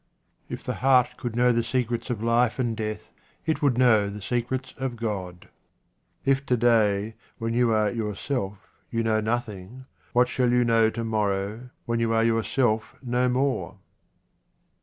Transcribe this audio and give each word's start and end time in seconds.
If 0.49 0.63
the 0.63 0.73
heart 0.81 1.09
could 1.17 1.35
know 1.35 1.51
the 1.51 1.63
secrets 1.63 2.09
of 2.09 2.23
life 2.23 2.57
and 2.57 2.75
death, 2.75 3.11
it 3.45 3.61
would 3.61 3.77
know 3.77 4.09
the 4.09 4.19
secrets 4.19 4.73
of 4.77 4.95
God. 4.95 5.47
If 6.25 6.43
to 6.47 6.57
day, 6.57 7.13
when 7.37 7.53
you 7.53 7.71
are 7.71 7.91
yourself, 7.91 8.57
you 8.89 9.03
know 9.03 9.21
nothing, 9.21 9.85
what 10.11 10.27
shall 10.27 10.49
you 10.51 10.65
know 10.65 10.89
to 10.89 11.03
morrow, 11.03 11.69
when 11.85 11.99
you 11.99 12.13
are 12.13 12.23
yourself 12.23 12.95
no 13.03 13.29
more 13.29 13.77